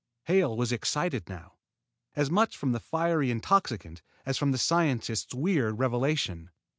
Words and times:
Hale 0.23 0.57
was 0.57 0.71
excited 0.71 1.29
now, 1.29 1.57
as 2.15 2.31
much 2.31 2.57
from 2.57 2.71
the 2.71 2.79
fiery 2.79 3.29
intoxicant 3.29 4.01
as 4.25 4.35
from 4.35 4.51
the 4.51 4.57
scientist's 4.57 5.35
weird 5.35 5.77
revelation. 5.77 6.49